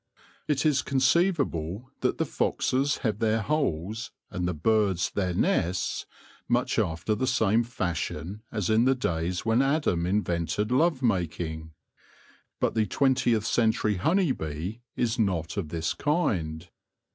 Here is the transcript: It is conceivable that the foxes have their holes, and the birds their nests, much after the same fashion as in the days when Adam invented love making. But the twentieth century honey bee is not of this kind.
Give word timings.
It 0.47 0.65
is 0.65 0.81
conceivable 0.81 1.91
that 1.99 2.17
the 2.17 2.25
foxes 2.25 2.97
have 3.05 3.19
their 3.19 3.39
holes, 3.43 4.09
and 4.31 4.47
the 4.47 4.53
birds 4.55 5.11
their 5.11 5.31
nests, 5.35 6.07
much 6.49 6.79
after 6.79 7.13
the 7.13 7.27
same 7.27 7.63
fashion 7.63 8.41
as 8.51 8.71
in 8.71 8.85
the 8.85 8.95
days 8.95 9.45
when 9.45 9.61
Adam 9.61 10.07
invented 10.07 10.71
love 10.71 11.03
making. 11.03 11.73
But 12.59 12.73
the 12.73 12.87
twentieth 12.87 13.45
century 13.45 13.97
honey 13.97 14.31
bee 14.31 14.81
is 14.95 15.19
not 15.19 15.55
of 15.55 15.69
this 15.69 15.93
kind. 15.93 16.67